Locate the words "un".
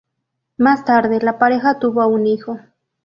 2.07-2.25